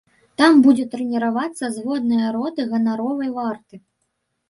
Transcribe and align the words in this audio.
Там 0.41 0.61
будзе 0.67 0.85
трэніравацца 0.93 1.71
зводная 1.77 2.33
роты 2.39 2.69
ганаровай 2.75 3.29
варты. 3.41 3.75